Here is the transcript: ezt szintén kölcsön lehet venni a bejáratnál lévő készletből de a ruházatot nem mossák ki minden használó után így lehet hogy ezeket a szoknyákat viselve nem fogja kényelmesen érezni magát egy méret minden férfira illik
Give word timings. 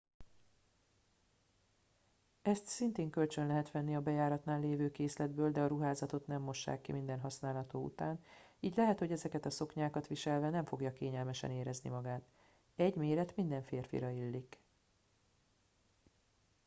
ezt 2.41 2.65
szintén 2.67 3.09
kölcsön 3.09 3.47
lehet 3.47 3.71
venni 3.71 3.95
a 3.95 4.01
bejáratnál 4.01 4.59
lévő 4.59 4.91
készletből 4.91 5.51
de 5.51 5.61
a 5.61 5.67
ruházatot 5.67 6.27
nem 6.27 6.41
mossák 6.41 6.81
ki 6.81 6.91
minden 6.91 7.19
használó 7.19 7.67
után 7.71 8.19
így 8.59 8.75
lehet 8.75 8.99
hogy 8.99 9.11
ezeket 9.11 9.45
a 9.45 9.49
szoknyákat 9.49 10.07
viselve 10.07 10.49
nem 10.49 10.65
fogja 10.65 10.91
kényelmesen 10.93 11.51
érezni 11.51 11.89
magát 11.89 12.23
egy 12.75 12.95
méret 12.95 13.35
minden 13.35 13.63
férfira 13.63 14.09
illik 14.09 14.59